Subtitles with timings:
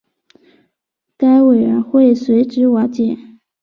[1.15, 3.15] 该委员会随之瓦解。